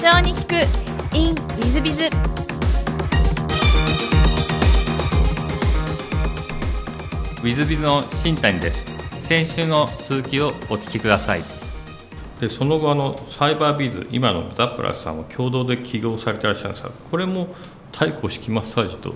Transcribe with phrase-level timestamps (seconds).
[0.00, 0.54] 長に聞く
[1.14, 2.04] in ウィズビズ。
[2.04, 8.86] ウィズビズの新谷です。
[9.24, 11.42] 先週の続きをお聞きください。
[12.40, 17.54] でその後あのサイバービズ今のザプラスさんは共同で起業されてらっしゃるんですがこれも
[17.92, 19.12] 太鼓式マッサージと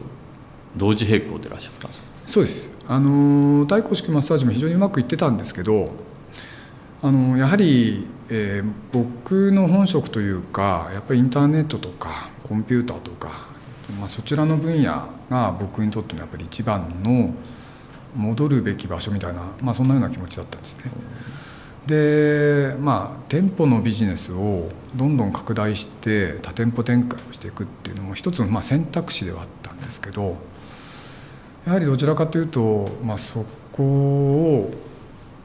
[0.76, 2.08] 同時並行でいらっしゃったんですか？
[2.26, 2.68] そうです。
[2.86, 5.94] あの太鼓式マッサージも非常にうまくいってたんですけど
[7.04, 13.46] あのやはり、えー、僕の本職というかやっぱりインターネットとかコンピューターとか、
[14.00, 17.34] まあ、そちらの分野が僕にとってのやっぱり一番の
[18.16, 20.92] 戻るべき場所みたいな、まあ、そんなような気持ちだったんですね。
[21.86, 30.38] でまあ店舗のビジネスをどんどん拡大して多店舗展開をしていくっていうのも一つのまあ選択肢ではあったんですけど
[31.66, 34.93] やはりどちらかというと、まあ、そこを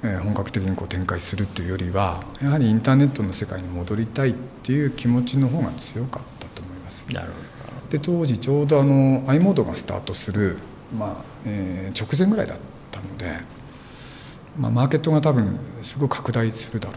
[0.02, 4.34] 本格的にこう展開するというよりはやはりインターネットの世界に戻りたいっ
[4.64, 7.06] ていう気持ちの方が強かったと思います。
[7.14, 7.50] なるほど
[7.90, 10.58] で当時ちょうどあの i モードがスタートする、
[10.98, 12.58] まあえー、直前ぐらいだっ
[12.92, 13.40] たので、
[14.58, 16.96] まあ、マーケットが多分すごく拡大するだろう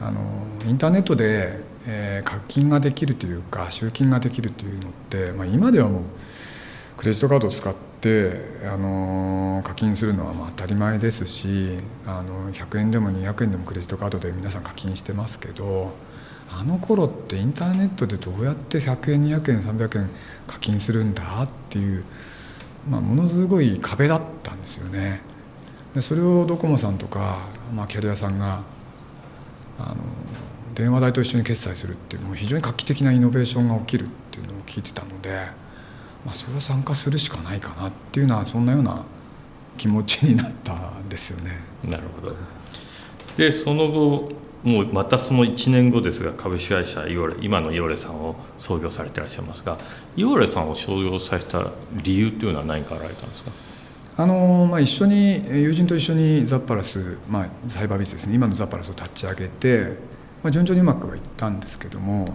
[0.00, 0.20] とあの
[0.66, 6.02] インターネットで、えー、課金ができるというか集金ができるというのって、まあ、今ではもう
[6.96, 7.86] クレジットカードを使って
[8.64, 15.92] あの課金するのはまあ当たり前ですしあの100円でも200円でもクレジットカードで皆さん課金してますけど
[16.50, 20.10] あの頃ってインターネットでどうやって100円200円300円
[20.46, 22.04] 課金するんだっていう、
[22.88, 25.20] まあ、ものすごい壁だったんですよね。
[25.94, 27.38] でそれをドコモさんとか、
[27.74, 28.62] まあ、キャリアさんが
[29.78, 29.96] あの
[30.74, 35.65] 電話代と一緒に決済するっていうのも非常に画期的なイノベーションが起きるっていうのを聞いてたので。
[36.26, 39.02] まあ、それは参加するしかないかなっていうのはそんなような
[39.78, 41.60] 気持ちになったんですよね。
[41.84, 42.34] なるほど
[43.36, 44.30] でその後
[44.64, 49.78] もうまたその1年後ですが株式会社イオレ今のイオレさんを創業されていらっしゃいますが
[50.16, 51.70] イオレさんを創業させた
[52.02, 53.52] 理由というのは何かあられたんですか？
[54.18, 59.98] あのまあ、一緒に友人と一緒にザッパラス、まあ、サイバービズですね今のザッパラスを立ち上げて、
[60.42, 62.34] まあ、順調にうまくはいったんですけども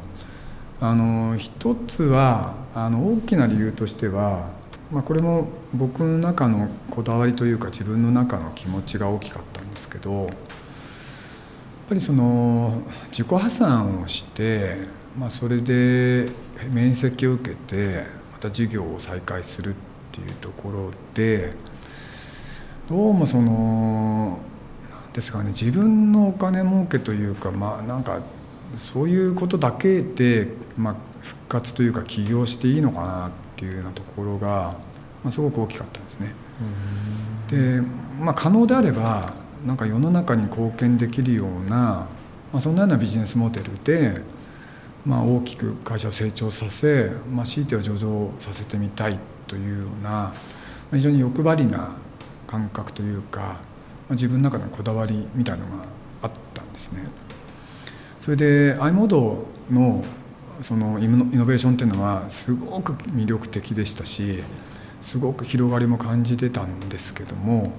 [0.84, 4.50] あの一つはあの大きな理由としては、
[4.92, 10.30] まあ、これも僕の中のこだわりというか自分の中の気持ちが大きかったんですけどやっ
[11.88, 12.82] ぱりその
[13.12, 14.78] 自己破産をして、
[15.20, 16.30] まあ、それで
[16.72, 19.78] 面積を受けてまた事業を再開するっ
[20.12, 21.54] ていうところで
[22.90, 24.40] どうもその
[25.06, 28.20] 何ですかね自分のお金儲けというかまあなんか
[28.76, 34.76] そういうことだけで、まあ、復活というか起業していいのかなっていうようなところが、
[35.24, 36.34] まあ、すごく大きかったんですね。
[37.50, 37.82] で、
[38.20, 39.34] まあ、可能であれば
[39.66, 42.08] なんか世の中に貢献できるような、ま
[42.54, 44.22] あ、そんなようなビジネスモデルで、
[45.06, 50.34] まあ、大きく会社を成長させ、まあ、強いては上場させてみたいというような
[50.92, 51.96] 非常に欲張りな
[52.48, 53.48] 感覚というか、ま
[54.12, 55.72] あ、自分の中のこだわりみたいのが
[56.24, 57.00] あったんですね。
[58.22, 60.04] それで i モードの
[60.62, 64.44] そのイノベーションっていうのはすごく魅力的でしたし
[65.02, 67.74] すごく広がりも感じてたんですけども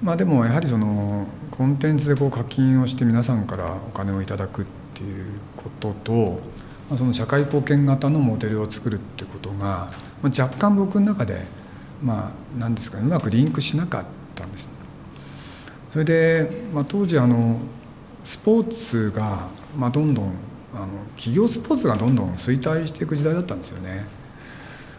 [0.00, 4.64] まあでもやはりそのコンテンツでこう課金をして皆さんからお金をいただくっ
[4.94, 6.40] ていうことと、
[6.88, 9.90] まあ、その社会貢献型のモデルを作るってことが、
[10.22, 11.42] まあ、若干僕の中で
[12.00, 14.04] まあ何ですかねうまくリンクしなかっ
[14.36, 14.68] たんです。
[15.90, 17.58] それで、まあ、当時あの
[18.24, 20.34] スポーツが、まあ、どんどん
[20.74, 24.06] あの企業スポーツがどんどん衰退していく時代だったんですよね。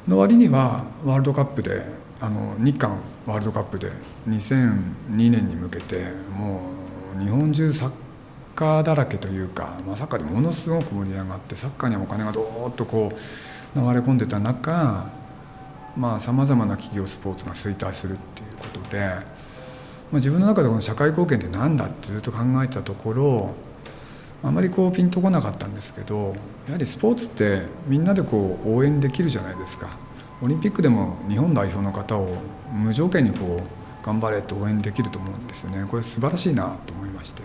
[0.08, 1.86] の割にはワールドカップで
[2.20, 3.92] あの日韓ワールドカップで
[4.28, 6.62] 2002年に向けても
[7.18, 7.92] う日本中サッ
[8.56, 15.10] カーだらけというか、まあ、サッカーでものすごく盛り上がってサッカーにはお金がどーっとこう流れ込んでた中
[16.20, 19.49] さまざ、まな企業スポーツが衰退するっていうことで。
[20.12, 23.54] まあ、自分の中でこの社会貢献って何だってずっと考えたところ
[24.42, 26.36] あまりこうピンとこなかったんですけど
[26.66, 29.90] やはりスポーツってみんなでこう応援できるじゃないですか。
[30.42, 32.38] オリンピックでも日本代表の方を
[32.72, 35.86] 無条件にこう頑張れと応援できると思うんですよね。
[35.86, 37.44] これ素晴らしいなと思いまして。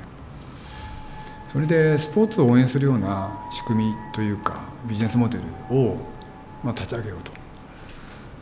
[1.52, 5.44] それでスポーツを応援するような仕組みというかビジネスモデル
[5.76, 5.96] を
[6.62, 7.43] ま立ち上げようと。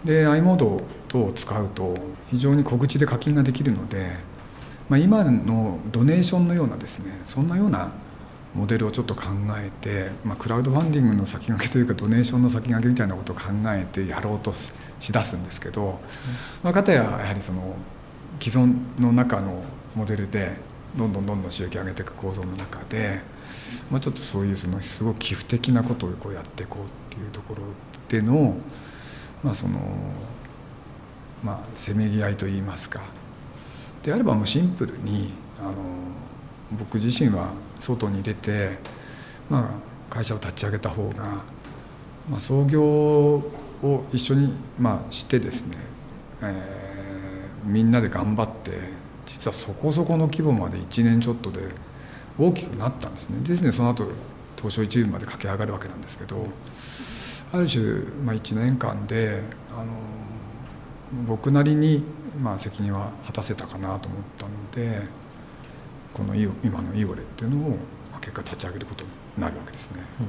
[0.05, 1.95] で i モード等を使うと
[2.31, 4.17] 非常に小口で課金ができるので、
[4.89, 7.93] まあ、今のドネーションのようなですねそんなような
[8.55, 9.23] モデルをちょっと考
[9.59, 16.01] えて、まあ、クラウドファンディングの先駆けというかドネーションの先駆けみたいなことを考えてやろうとしだすんですけど、
[16.63, 17.77] まあ、かたややはりその
[18.41, 19.63] 既存の中の
[19.95, 20.53] モデルで
[20.97, 23.21] どんどんどんどん収益上げていく構造の中で、
[23.91, 27.63] まあ、ちょっとそういうそのすごく寄付的なことをこうやっていこうっていうところ
[28.09, 28.57] での
[29.43, 29.79] まあその
[31.43, 33.01] まあせめぎ合いといいますか。
[34.03, 35.75] であればもうシンプルにあの
[36.73, 38.79] 僕自身は外に出て、
[39.49, 39.59] ま
[40.11, 41.25] あ、会社を立ち上げた方が、
[42.31, 43.43] まあ、創業を
[44.13, 45.77] 一緒に、まあ、してですね、
[46.43, 48.73] えー、みんなで頑張って
[49.27, 51.61] 実はそこそこの規模まで1年ちょっとで
[52.39, 53.39] 大きくなったんですね。
[53.47, 54.07] ですねその後
[54.57, 56.47] 東証一部まで駆け上がるわけなんですけど
[57.53, 57.83] ある種、
[58.25, 59.93] まあ、1年間であの
[61.27, 62.03] 僕なりに、
[62.41, 65.03] まあ、責任は果たせたかなと思ったので
[66.15, 67.77] この今のイオレっていうのを
[68.21, 70.03] 結果立ち上げることになるわけですね。
[70.21, 70.27] うん、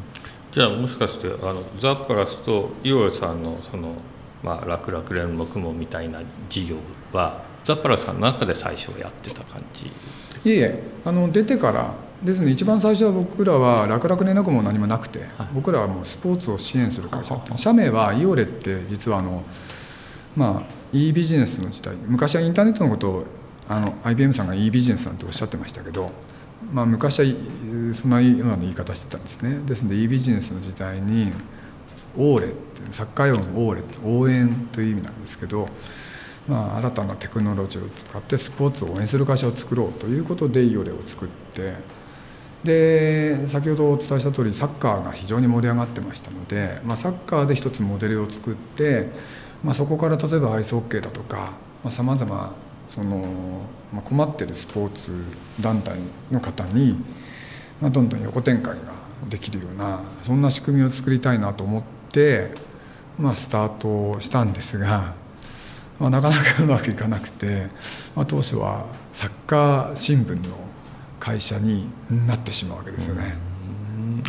[0.51, 3.95] じゃあもしかしてあのザ・プラスとイオレさんのその、
[4.43, 6.77] まあ、楽々連絡網みたいな事業
[7.11, 9.87] はザ・プラスさんの中で最初やってた感じ
[10.49, 11.93] いえいえあの出てから
[12.23, 19.43] ですね一番最初は僕らは楽々連絡も何もなくて、はい、僕らはもうスポーツを支援する会社社名はイオレって実はあの
[20.35, 23.25] まあ e ビジネスの時代昔はインターネットのことを
[23.67, 26.11] あの IBM さんが e ビジネスなんておっしゃってましたけど、
[26.71, 27.25] まあ、昔は
[27.93, 29.59] そんなような言い方してたんですね。
[29.65, 31.31] ですので e ビジネスの時代に
[32.17, 32.55] オーレって
[32.91, 35.67] サッカー用のオーレ応援という意味なんですけど、
[36.47, 41.73] まあ、新たなテクノロジーを使ってスポーツを応援する会社を作ろうということでイオレを作って
[42.63, 49.09] で先ほどお伝えした通りサッカーが非常に盛り上がってましたので、まあ、サッカーで一つモデルを作って、
[49.63, 51.51] まあ、そこから例えばアイスホッケーだとか
[51.89, 52.53] さまざ、ま
[52.87, 53.25] その、
[53.91, 55.11] まあ、困ってるスポーツ
[55.59, 55.97] 団体
[56.31, 56.97] の方に、
[57.81, 58.81] まあ、どんどん横展開が
[59.29, 62.51] できるようなそんな仕組みを作りたいなと思って、
[63.17, 65.15] まあ、スタートしたんですが、
[65.99, 67.67] まあ、なかなかうまくいかなくて、
[68.15, 70.55] まあ、当初はサッカー新聞の
[71.19, 71.87] 会社に
[72.27, 73.37] なってしまうわけですよね。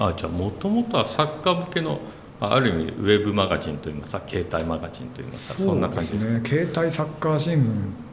[0.00, 2.00] あじゃあもともとはサッカー向けの
[2.40, 7.64] ある意味ウェブマガジンといいますか携帯マガジンといいますかそんな感じですね携帯サッカー新聞っ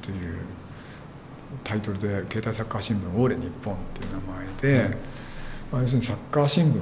[0.02, 0.38] ていう
[1.64, 4.98] タイトルで携帯サッカー新聞オーレ日本っていう名前で、
[5.72, 6.82] まあ、要するにサッカー新聞を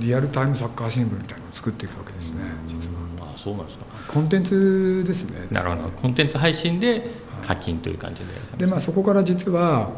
[0.00, 2.94] リアルタイムサッカー新聞みたいなのを作っていくわけですね実は。
[3.00, 3.09] あ
[3.42, 3.84] そうなんですか。
[4.06, 5.46] コンテンツですね。
[5.50, 5.88] なるほど。
[5.90, 7.08] コンテンツ配信で
[7.46, 8.26] 課金という感じで、
[8.58, 9.90] でまあそこから実は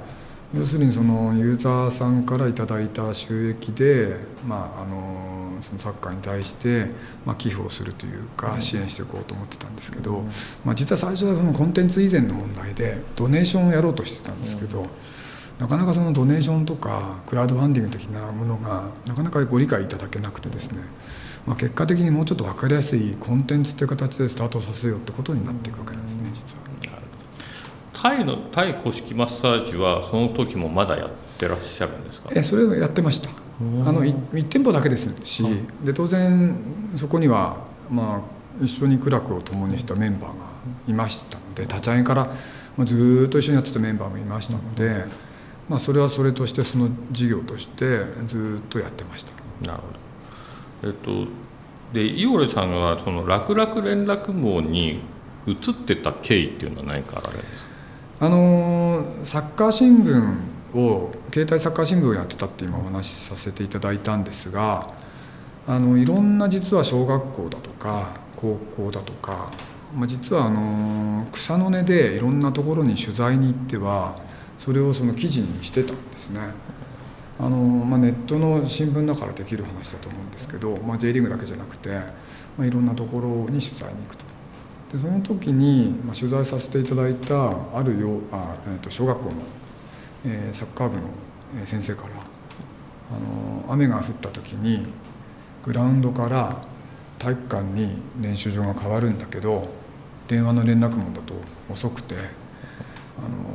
[0.55, 4.17] 要するにそのユーザーさんからいただいた収益で、
[4.47, 6.87] まあ、あのそのサッカーに対して、
[7.25, 10.25] まあ、寄付をするというか支援していこうと思ってたんですけど、
[10.65, 14.87] まあ、実は最初はそのコンテンツ以前の問題でドネーションをやろうとしてたんですけど、
[15.59, 20.83] なかなかそのドネーションとかクラウドファンディング的なものがなかなかご理解いただけなくてですね、
[21.47, 26.63] まあ、結果的にもうちょっと分かりやすいコンテンツという形でスタートさせようってことになっていくわけなんですね実は。
[27.93, 32.31] タイのタイ古式マッサージはその時もまだやってらっしゃるんですか？
[32.35, 33.31] えそれはやってました。
[33.31, 35.45] あの 1, 店舗だけですし
[35.85, 36.57] で当然
[36.97, 37.59] そこには、
[37.89, 38.25] ま
[38.61, 40.35] あ、一緒に苦楽を共にしたメンバーが
[40.89, 42.31] いましたので立ち上げから
[42.85, 45.05] ずっと一緒にやってたメンバーもいましたので、
[45.69, 49.33] まあ、それはそれとしてその事業としてずっとやってました。
[49.71, 49.99] なるほど
[50.83, 51.27] えっと
[51.93, 55.03] でイオレさんがその楽々連絡網に
[55.47, 57.65] 移ってた経緯っていうのは何かあられです
[58.19, 58.27] か？
[58.27, 64.87] あのサッカー新聞を携帯サッカー新聞をやってたって今お話しさせていただいたんですが
[65.67, 69.53] あのいろんな実は小学校だとか高校だとか、
[69.95, 74.15] まあ、実はあの草の根でいろんなところに取材に行っては
[74.57, 76.41] それをその記事にしてたんですね。
[77.39, 81.89] あのまあ、ネットの新聞だからできる話だと思うんですけど、まあ、J リーグだけじゃなくて、
[82.57, 84.25] まあ、いろんなところに取材に行くと。
[84.93, 89.33] でその時に、まあ、取材させていただいたあるよあ、えー、と小学校の、
[90.27, 91.03] えー、サッカー部の
[91.65, 94.87] 先生からあの雨が降った時に
[95.65, 96.61] グラウンドから
[97.19, 99.69] 体育館に練習場が変わるんだけど
[100.29, 101.35] 電話の連絡網だと
[101.71, 102.19] 遅くてあ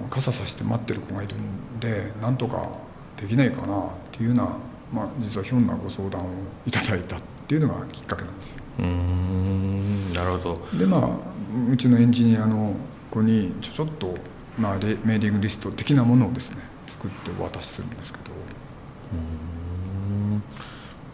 [0.01, 2.67] の傘さして待ってる子がいるんでなんとか
[3.17, 4.43] できないかなっていうような、
[4.93, 6.25] まあ、実はひょんなご相談を
[6.65, 8.63] いただいたっていうのがきっかけなんですよ。
[8.79, 10.77] うんなるほど。
[10.77, 11.09] でまあ
[11.71, 12.75] うちのエンジニアの
[13.09, 14.15] 子にちょちょっと、
[14.57, 18.37] まあ、メーディングリスト的なものをですね作ってお渡しするんですけど。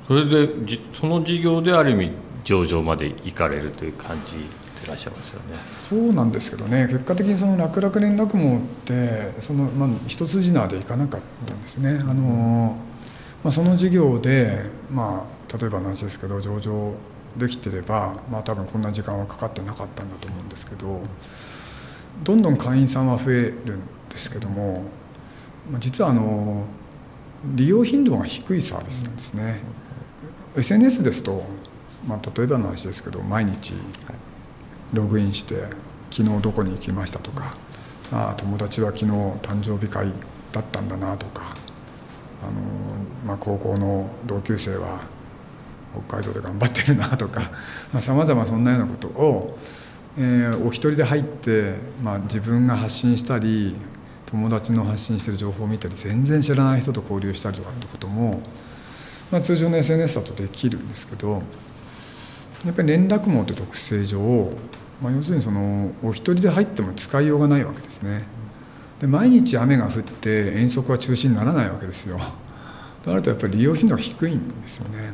[0.07, 2.11] それでじその事業である意味
[2.43, 4.35] 上場まで行かれるという感じ
[4.83, 11.99] でいらっしゃいますよねそうなんですけどね結果的にその楽々連絡網ってその、まあ、一筋縄でいかなかったんですね。
[12.01, 12.75] あの
[13.43, 16.93] まあ、その事業で、まあ、例えばの話ですけど上場
[17.35, 21.01] できてれば、まあ、多分こんな時間はかかってなかったんだと思うんですけど
[22.23, 23.35] どんどん会員さんは増え
[23.65, 24.83] るんですけども
[25.79, 26.65] 実はあの
[27.55, 29.59] 利用頻度が低いサービスなんですね。
[30.55, 31.43] SNS ですと、
[32.07, 33.73] まあ、例えばの話ですけど毎日
[34.93, 35.55] ログインして
[36.11, 37.53] 昨日どこに行きましたとか
[38.11, 40.07] あ友達は昨日誕生日会
[40.51, 41.55] だったんだなとか
[42.43, 42.61] あの、
[43.25, 45.01] まあ、高校の同級生は
[46.07, 47.51] 北海道で頑張ってるなとか
[47.99, 49.57] さ まざ、まそんなようなことを、
[50.17, 53.75] えー、お一人で入って、まあ、自分が発信したり
[54.27, 58.41] 友達の発信してる情報を見たり全然知らない人と交流したりとかってことも、
[59.31, 61.43] まあ、通常の SNS だとできるんですけど
[62.65, 64.51] やっぱり連絡網という特性上、
[65.03, 68.23] まあ、要するにそのお一人で入っても使いようがないわけですね。
[69.01, 72.17] で毎日雨が降って遠足は中止にならないわけですよ。
[73.03, 75.13] となるとやっぱり利用頻度が低いんですよね。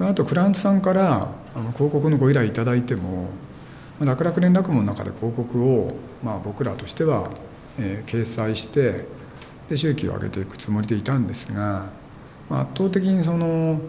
[0.00, 3.28] あとクライアントさんからあの広告のご依頼いただいても
[4.00, 7.30] 楽々連絡網の中で広告を、まあ、僕らとしては、
[7.78, 9.04] えー、掲載して
[9.68, 11.86] で収益を上げていくつもりでいたんですが、
[12.50, 13.80] まあ、圧倒的にその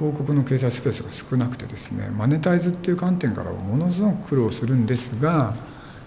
[0.00, 5.54] 広告の掲載スペースが少なくてですねマネタイズっていう観点からはものすごく苦労するんですが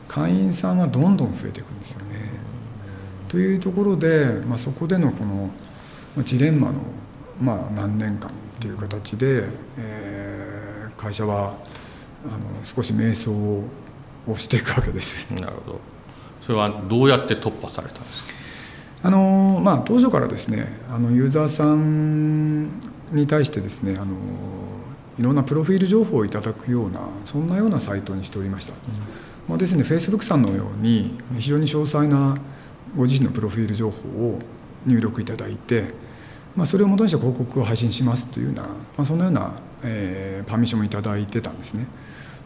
[0.07, 2.05] 会員さんはどんどん増えていくんですよね。
[3.27, 5.51] というところで、まあ、そこでのこの
[6.23, 6.79] ジレンマの、
[7.39, 9.45] まあ、何年間っていう形で、
[9.77, 11.55] えー、会社はあの
[12.63, 13.63] 少し迷走を
[14.35, 15.29] していくわけです。
[15.33, 15.79] なるほど
[16.41, 18.33] それはどうやって突破されたんですか？
[19.03, 22.71] あのまあ、当初からですねあのユーザーさん
[23.11, 24.15] に対してですねあの
[25.19, 28.79] いろんなプロフィール情報をいただくようなそんなようなサイトにしておりました、うん、
[29.49, 32.37] まあ、ですねフェイスブックさんのように非常に詳細な
[32.95, 34.39] ご自身のプロフィール情報を
[34.85, 36.03] 入力いただいて
[36.55, 41.87] まあ、それをもとにして広告を配信しますというような、まあ、そのような、えー、パーミッションも頂いてたんですね。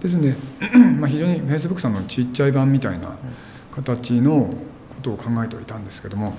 [0.02, 0.36] ですので、
[0.98, 3.10] まあ、非常にフェイスブックさんのちっちゃい版みたいな
[3.72, 4.54] 形の
[4.90, 6.36] ことを考えておいたんですけども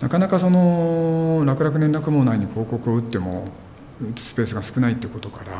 [0.00, 3.48] なかなかその楽々連絡網内に広告を打っても
[4.02, 5.52] 打つスペースが少ないってことから、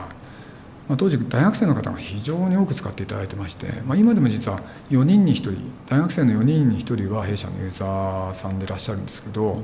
[0.88, 4.60] まあ、当時大学生の方が非常に多く使っていただいてまして、まあ、今でも実は
[4.90, 5.52] 4人に1人
[5.86, 9.62] 大学生の4人に1人は弊社のユーザーさんでいらっしゃるんですけど。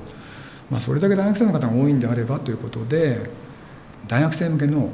[0.70, 3.28] まあ、それだけ大学生の方が多いんであればということで
[4.06, 4.90] 大学生向けの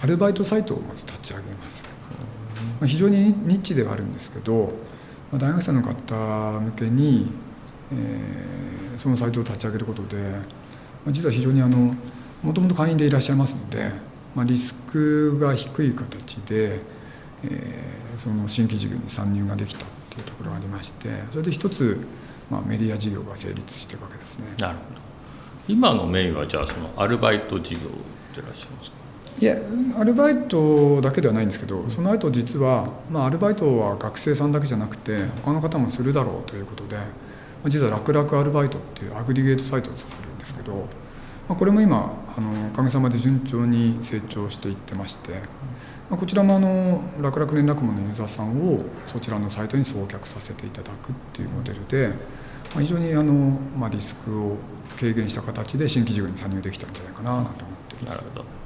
[0.00, 1.84] アルバイトサイトをまず立ち上げます、
[2.80, 4.72] まあ、非常にニッチではあるんですけど、
[5.30, 7.30] まあ、大学生の方向けに、
[7.92, 10.40] えー、そのサイトを立ち上げることで、ま
[11.08, 11.94] あ、実は非常にあの
[12.42, 13.90] もともと会員でいらっしゃいますので、
[14.34, 16.80] まあ、リスクが低い形で、
[17.44, 21.98] えー、その新規事業に参入ができたっていうところがありましてそれで一つ、
[22.50, 24.46] まあ、メディア事業が成立しているわけですね。
[24.58, 25.00] なるほど
[25.66, 27.88] 今のメインはじゃあそのアルバイト事業でい
[28.42, 28.96] らっしゃいますか？
[29.40, 29.56] いや
[29.98, 36.98] アルバイトだけではないんですけどその後実は、まあ、アルバイトは学生さんだけじゃなくて他の方もするだろうということで
[37.70, 40.86] 実は楽々アルバイトっていうアグリゲートサイトを作るんですけど、
[41.48, 45.32] まあ、これも今あのおかげさまで順調に成長していってまして、
[46.10, 52.08] まあ、こちらもあの楽々連絡網のユーザーさんをそちらのサイトに送客させていただくっていうモデルで、
[52.74, 54.56] まあ、非常にあの、まあ、リスクを
[54.98, 57.52] 軽減した形で新規事業に参入できたんじゃないかなと思っ
[57.88, 58.16] ています。
[58.16, 58.63] なるほど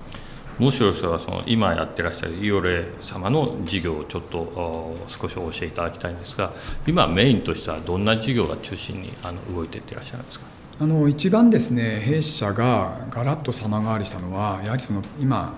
[0.59, 6.53] もしよしはその今やってらっしゃるイオレ様の事業をちょっと少し教えていただきたいんですが
[6.85, 10.47] 今メインとしてはどんな事業が中心にあの動いていってらっしゃるんですか？
[10.81, 15.55] あの一番ですね弊社がガラッと様変わりしたのはやはりその今、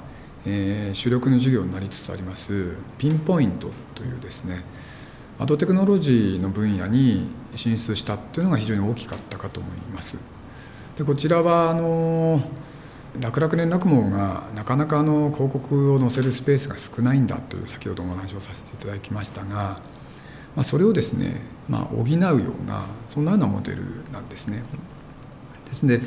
[0.46, 4.64] えー、主力の事業になりつつありますピンポイントというですね
[5.38, 10.18] アドテクノロジーの分野に進出したっていうのが非常に大きかったかと思います。
[10.98, 12.42] でこちらはあの
[13.18, 19.80] 楽々連絡網がなかなかあの広告を載せるスペースが少ないんだという先ほどもお話をさせていただきましたが、
[20.54, 24.62] まあ、それをですね、まあ、補うようなそんなようなモデルなんですね。
[25.66, 26.00] ですので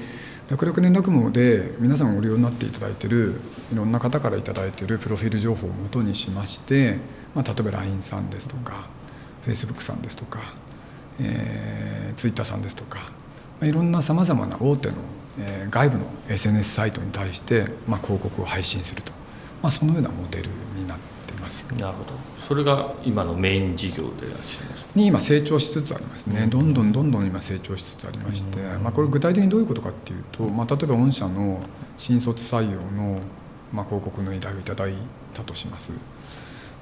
[0.49, 3.39] 楽々連絡網で皆さんご利用になっていただいている
[3.71, 6.97] いろんな方から頂いているプロフィール情報をもとにしまして、
[7.33, 8.87] まあ、例えば LINE さんですとか
[9.45, 10.39] Facebook さんですとか、
[11.21, 13.07] えー、Twitter さんですとかま
[13.61, 14.95] あいろんなさまざまな大手の、
[15.39, 19.11] え外部の SNS サイトに対して、まあ、広告を配信すると、
[19.61, 20.97] まあ、そのようなモデルになっ
[21.27, 21.65] ています。
[21.79, 22.11] なるほど。
[22.37, 31.59] それが今のメイン事業でいらっしゃいますに今成長しつつありますね、どんどんどんどん今成長しつつありまして、まあ、これ具体的にどういうことかっていうと、まあ、例えば御社の
[31.97, 33.21] 新卒採用の、
[33.71, 34.93] まあ、広告の依頼をいただい
[35.33, 35.91] たとします。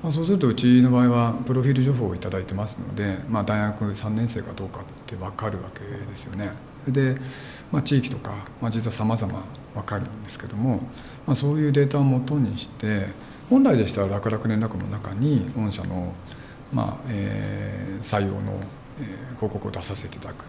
[0.04, 6.52] まあ、そうするとうちの場合はプロフィール情報を頂いてますので、まあ、大学3年生かどうかって分かるわけですよね。
[6.88, 7.18] で、
[7.72, 10.78] まあ、地域とか、まあ、実はさまざま分かるんですけども、
[11.26, 13.08] まあ、そういうデータをもとにして
[13.50, 16.14] 本来でしたら楽々連絡の中に御社の、
[16.74, 18.60] まあえー、採用の
[19.00, 20.46] えー広告を出させていただく。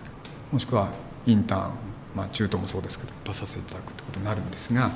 [0.52, 0.90] もしくは
[1.24, 1.72] インターン、
[2.14, 4.90] まあ、中途もそうですけど出させていただくということになるんですが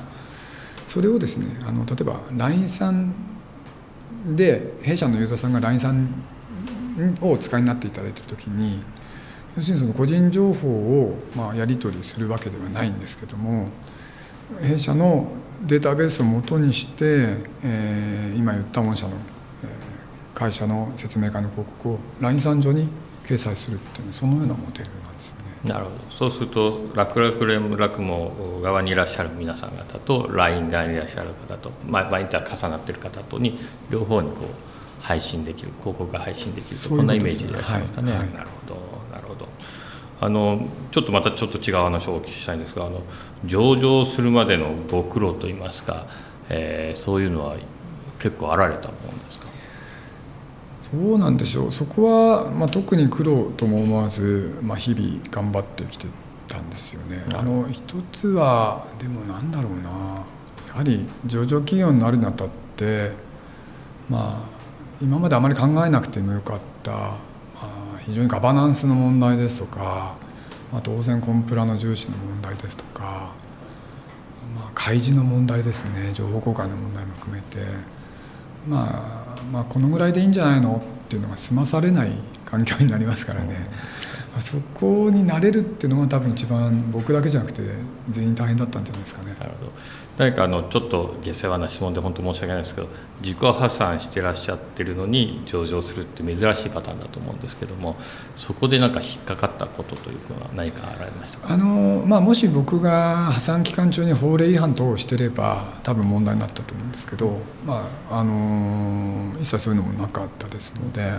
[0.86, 3.14] それをですねあの例えば LINE さん
[4.36, 6.08] で弊社のユーザーさんが LINE さん
[7.22, 8.82] をお使いになっていただいている時に
[9.56, 13.68] 要するにその個人情報をまあやり取りするわけではないんですけども
[14.60, 15.28] 弊社の
[15.62, 19.14] データベースをもとにして、えー今言った御社の、
[20.34, 22.88] 会社の説明会の広告を LINE さん上に
[23.24, 25.42] 掲載するっていうそのようなモデルなんですよね。
[25.64, 33.58] なるほどそうすると楽々レム楽も側にいらっしゃる皆さん方と LINE 側にいらっしゃる方と、まあ、場合によっては重なっている方とに
[33.90, 38.20] 両方にこう配信できる広告が配信できるとこんなイメージでいらっしゃいますかね、はい。
[38.20, 38.80] はいなるほど
[39.14, 39.48] なるほど。
[40.18, 43.02] あのちょっとまたちょっと違う話をお聞きしたいんですがあの
[43.44, 46.06] 上場するまでのご苦労といいますか、
[46.48, 47.56] えーそういうのは
[48.18, 49.48] 結構あられたものですか？
[50.90, 56.06] そうなんでしょうそこは、まあ、特に苦労とも思わず、まあ、日々頑張ってきて
[56.48, 57.24] たんですよね。
[57.34, 60.24] あの一つはでもなんだろうな。
[60.68, 63.10] やはり上場企業になるにあたって
[64.08, 64.55] まあ
[65.00, 67.16] 今まであまり考えなくてもよかった、ま
[67.62, 70.16] あ、非常にガバナンスの問題ですとか、
[70.72, 73.32] まあ、当然コンプラの重視の問題ですとか、
[74.54, 76.12] まあ、開示の問題ですね。
[76.14, 77.58] 情報公開の問題も含めて。
[78.68, 80.78] まあ、まあこのぐらいでいいんじゃないの？
[80.78, 82.10] っていうのが済まされない
[82.44, 83.64] 環境になりますからね、ま
[84.36, 87.62] あそこになれるっていうのが多分一番僕だけじゃなくて
[88.10, 89.34] 全員大変だったんじゃないですかね。
[89.38, 89.72] なるほど
[90.18, 92.88] 何かあのちょっと下世話な質問で本当申し訳ないですけど
[93.22, 97.96] 自己破産してらっしゃってるのに上場するって珍しいパターンだと思うんですけども
[98.34, 101.52] そこでなんか引っかかったことというのは何かあられましたか？
[101.52, 111.12] あのまあ、もし僕が破産期間中に法令違反等をしてれば多分問題になったと思うんですけど、まあ、あの一切そういうのもなかったですので、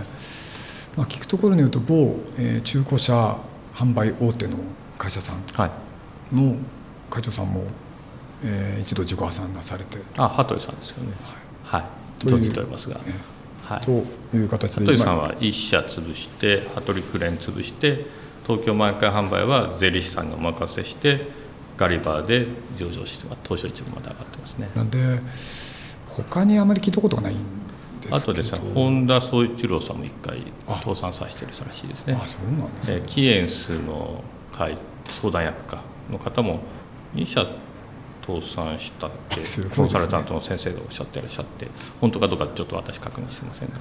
[0.98, 3.38] まあ、聞くところによると某、えー中古車
[3.76, 4.58] 販売大手の
[4.98, 5.68] 会社さんは
[6.32, 6.36] い。
[6.36, 6.56] の
[7.12, 7.64] 会長さんも、
[8.44, 11.14] えー一度自己破産なされて、あ羽鳥さんですよね。
[11.64, 11.84] はい。
[12.26, 12.96] という存じておりますが。
[12.96, 13.02] ね
[13.64, 13.82] はい。
[13.82, 13.92] と
[14.36, 18.08] いう形で羽鳥さんまあは1社潰して羽鳥クレーン潰して
[18.46, 21.28] 東京毎回販売は税理士さんにお任せして
[21.78, 24.70] ガリバーで上場して東証一部まで上がってますね。
[24.76, 24.98] なんで
[26.08, 27.38] 他にあまり聞いたことがないん
[28.12, 30.42] あとですね本田宗一郎さんも一回
[30.82, 32.18] 倒産させてるらしいですね。
[32.22, 32.98] あそうなんですね。
[32.98, 34.78] えーキエンスの会
[35.22, 36.60] 相談役かの方も
[37.16, 37.46] 2社
[38.26, 39.38] 倒産したって
[39.74, 41.68] コンサルタントの先生がおっしゃってらっしゃって
[42.02, 43.76] 本当かどうかちょっと私確認してませんが。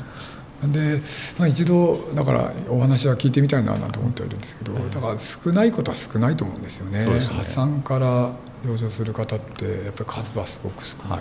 [0.72, 1.02] で、
[1.38, 7.04] まあ、一度だからお話は聞いてみたいななんて思ってはいるんですけどだから少ないことは少ないと思うんですよね。
[7.04, 7.20] ね。
[7.20, 8.32] 破産から
[8.64, 11.18] 上場する方ってやっぱり数はすごく少ない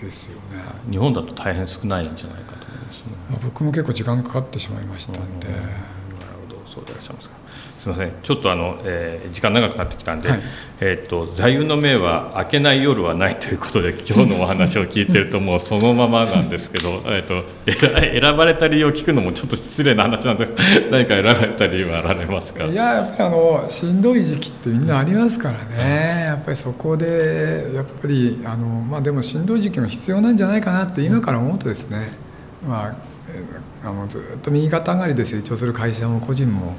[0.00, 3.04] ですよね、日本だと大変少ないんじゃないかと思いますね。
[3.30, 5.72] まあ、僕も結構時間かかってしまいましたんで、なるほど
[6.76, 7.34] そうでいらっしゃいますか
[7.80, 8.12] すみません。
[8.22, 10.40] ちょっとあの、えー時間長くなってきたんで、はい。
[10.80, 20.52] えーっと座右の銘は明けない夜はないということで今日のお話を聞いてるともうそのままなんですけど えと選選ばれた理由を聞くのもちょっぱり失礼な話なんです。
[20.90, 22.64] 何か選ばれた理由はあられますか？
[22.64, 26.24] いややっぱりあのしんどい時期ってみんなありますからね。
[26.26, 32.10] やっぱりそこでやっぱりあのまあでもしんどい時期も必要なんじゃないかなって今から思うとですね
[32.66, 33.05] まあえー
[33.82, 36.74] あのずっと右肩上がりで成長する会社も個人も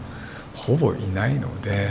[0.55, 1.89] ほぼいないので、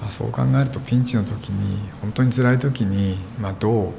[0.00, 3.92] まあ、そう考えるとピンチの時に本当に辛い時に、まあ、どう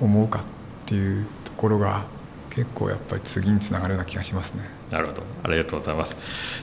[0.00, 0.42] 思うかっ
[0.86, 2.04] ていうところが
[2.50, 4.81] 結構やっぱり次につながるような気がしますね。
[4.92, 6.16] なるほど、ありがとうございます。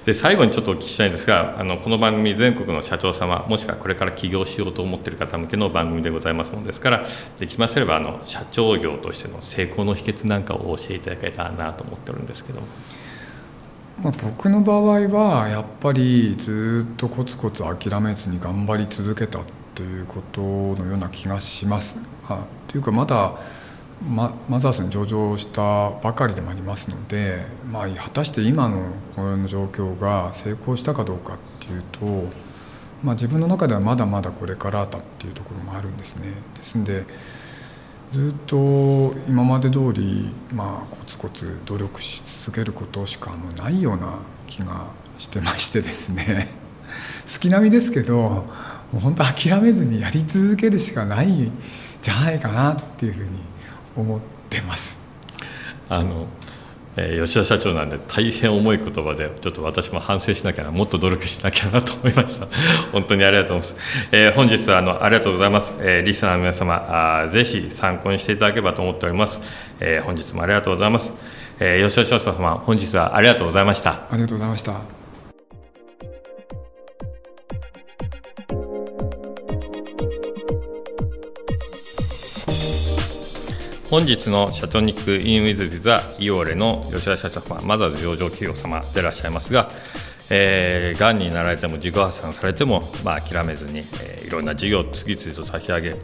[0.05, 7.05] で、最後にちょっとお聞きしたいんですが、あのこの番組、全国の社長様、もしくはこれから起業しようと思っている方向けの番組でございますものですから、
[7.39, 12.67] できませればあの社長業としての成功の秘訣なんかを教えていただけたらなと思ってるんですけども。
[14.03, 19.39] まあ、僕の場合はやっぱりずっとコツコツ諦めずに頑張り続けた
[19.75, 21.97] ということのような気がします。
[22.29, 23.33] あ、というかまだ
[24.07, 28.85] ママザーズに上場したばかりでもありますので、まあ、果たして今の
[29.15, 32.05] この状況が成功したかどうかっていうと、
[33.03, 36.31] まあ、自分の中ではまだまだこれからだっていうところもあるんですね。
[36.55, 37.05] ですんで
[38.11, 44.87] ずっと今まで通りまあコツコツ努力し続けることしかもうないような気が
[45.19, 46.47] してましてですね
[47.31, 48.45] 好きなみですけども
[48.95, 51.51] う本当諦めずにやり続けるしかないん
[52.01, 53.29] じゃないかなっていうふうに
[54.01, 54.97] 思ってます。
[55.89, 56.27] あの
[56.97, 62.47] えー吉田社長なんで大変重い言葉でちょっと私も反省しなきゃなもっと努力しなきゃなと思いました。
[62.91, 69.39] 本当にありがとうございます、えー本日はあのありがとうございます、えーリスナーの皆様あーぜひ参考にしていただければと思っております、
[69.79, 71.13] えー本日もありがとうございます、
[71.59, 73.91] えー吉田社長様本日はありがとうございました。
[73.91, 74.98] ありがとうございました。
[83.89, 89.71] 本日の社長に聞くインウィズ・ビザ・イオーレの吉田社長様まずは上場企業様でいらっしゃいますが
[90.31, 95.95] えー、がんになられても自己破産されても、まあ、諦めずに、えー、いろんな事業を次々と差し上げ。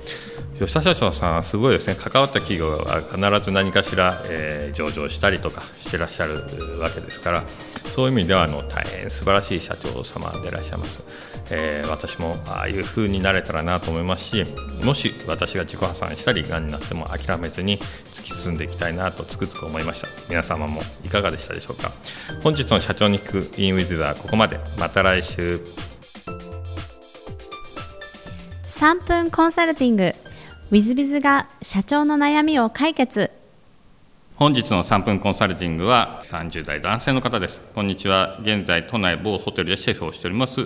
[0.57, 1.95] 吉田社長さんはすごいですね。
[1.95, 7.43] 関わった企業は必ず何かしら、えー、上場したりとかしてらっしゃるわけですから
[7.91, 11.03] そういう意味ではあの大変素晴らしい社長様でいらっしゃいます、
[11.49, 14.45] えー、私もああいう風になれたらなと思いますし
[14.83, 17.79] もし私が自己破産したりがんになっても諦めずに
[18.13, 20.07] 突き進んでいきたいなとつくづく思いました。
[20.29, 21.91] 皆様もいかがでしたでしょうか？
[22.43, 24.59] 本日の社長に聞くインウィズはここまで。
[24.79, 25.61] また来週。
[28.67, 30.03] 3分コンサルティング。
[30.71, 33.31] w i z b i z が社長の悩みを解決。
[34.37, 37.61] 本日の3分コンサルティングは30代男性の方です。
[37.73, 38.37] こんにちは。
[38.41, 40.59] 現在、都内某ホテルでシェフをしております、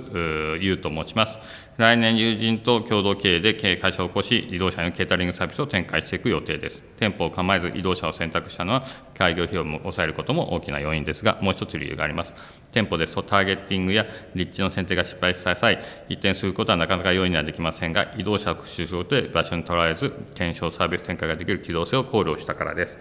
[0.60, 1.38] ゆうと申します。
[1.78, 6.84] 来年、友人と共同経営で経営会社を起こし、移動車のケータリングサービスを展開していく予定です。
[6.98, 8.84] 店舗を構えず移動車を選択したのは、
[9.16, 12.34] 開業費用も抑えることも大きな要因ですが、もう一つ理由があります。
[12.72, 15.80] 店舗ですとターゲッティングや立地の選定が失敗した際、
[16.10, 22.98] 移転することはなかなか容易にはできませんが、移動車を駆使することで場所にとらわれず、検証サービス展開ができる機動性を考慮したからです。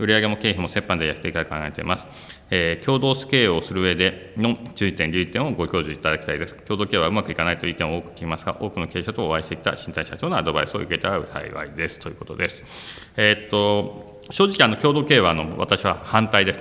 [0.00, 2.06] 売上も経費も折半でやっていきたいと考えています。
[2.50, 6.54] えー、共同経営をする上での注意点、留意点をご教授いただきたいです。
[6.54, 13.10] 共同経営はうまくいかないという意見を多く聞きますが、多くの経営者とお会いしてきた新体社長のアドバイスを受けたら幸いですということです。
[13.16, 16.60] えー、っと正直あの、共同経営はあの私は反対です、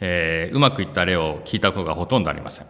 [0.00, 0.56] えー。
[0.56, 2.66] うまくいった例を聞いたことがほとんどありません。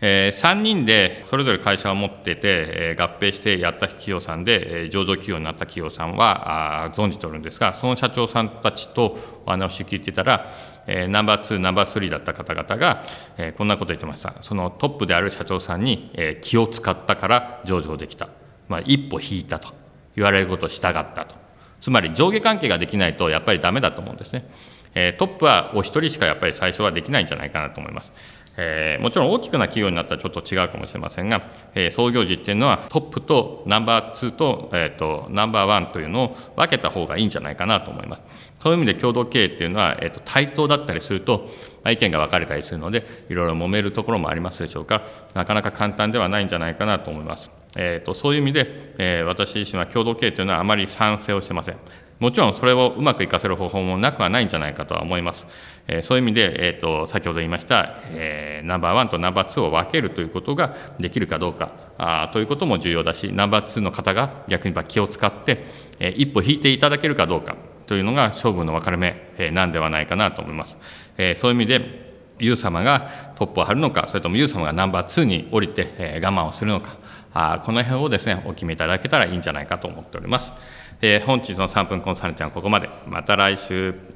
[0.00, 10.48] えー、3人でそれぞれ会社を持ってて、えー、合併してやった企業さんで、えー、上場企業になった企業さんはあ存じておるんですがその社長さんたちとお話を聞いてたら、
[10.86, 13.04] えー、ナンバー2ナンバー3だった方々が、
[13.38, 14.34] えー、こんなこと言ってました。
[14.42, 18.28] そのトップである社長さんに、えー、気を使ったから上場できた、
[18.68, 19.72] まあ、一歩引いたと
[20.14, 21.46] 言われることを従ったと。
[21.80, 24.48] つまり上下関係ができないとやっぱりダメだと思うんですね、
[24.94, 28.12] えー、トップはお一人しかやっぱり最初はできないんじゃないかなと思います。
[28.56, 31.42] えー、もちろん大きくな企業になったらちょっと違うかもしれませんが、
[31.74, 38.22] えー、創業時っていうのはトップとナンバー2と,、えーと、ナンバーワンというのを分けた方がいいんじゃないかなと思います。
[38.60, 41.46] そういう意味で共同経営っていうのは、えーと、対等だったりすると、
[41.84, 47.50] まあ、意見が分かれたりするのでいろいろ揉めるところもありますでしょうからなかなか簡単ではないんじゃないかなと思います。
[47.78, 51.76] えーと、そういう意味で、えー、私自身は共同経営というのはあまり賛成をしてません。
[52.18, 55.46] もちろんそれをうまくいかせる方法もなくはないんじゃないかとは思います。
[55.88, 65.64] え、そういう意味で、えーと、先ほど言いました、えー、ナンバーワンとナンバーツーを分けるということができるかどうかあということも重要だし、ナンバーツーの方が逆に言えば気を使って、
[65.98, 70.76] えー、一歩引いていただけるかどうかというのが勝負の分かれ目、えー、なんではないかなと思います。
[71.18, 72.06] えー、そういう意味で
[72.38, 76.96] ユウ様がトップを張るのか、それともユウ様がナンバー2に降りて、えー、我慢をするのか、
[77.32, 80.52] あこの辺をですね、お決めいただけたらいいんじゃないかと思っております。
[81.00, 82.88] えー、本日の3分コンサルティンはここまで。
[83.06, 84.15] また来週。